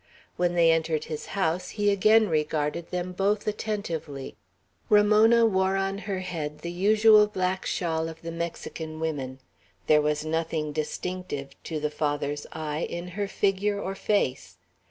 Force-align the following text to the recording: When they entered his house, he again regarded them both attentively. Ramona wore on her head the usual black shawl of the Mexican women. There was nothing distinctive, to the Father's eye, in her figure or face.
When 0.35 0.55
they 0.55 0.71
entered 0.71 1.03
his 1.03 1.27
house, 1.37 1.69
he 1.77 1.91
again 1.91 2.27
regarded 2.27 2.89
them 2.89 3.11
both 3.11 3.45
attentively. 3.45 4.35
Ramona 4.89 5.45
wore 5.45 5.75
on 5.75 5.99
her 6.09 6.21
head 6.21 6.61
the 6.61 6.71
usual 6.71 7.27
black 7.27 7.67
shawl 7.67 8.09
of 8.09 8.23
the 8.23 8.31
Mexican 8.31 8.99
women. 8.99 9.37
There 9.85 10.01
was 10.01 10.25
nothing 10.25 10.71
distinctive, 10.71 11.49
to 11.65 11.79
the 11.79 11.91
Father's 11.91 12.47
eye, 12.51 12.87
in 12.89 13.09
her 13.09 13.27
figure 13.27 13.79
or 13.79 13.93
face. 13.93 14.57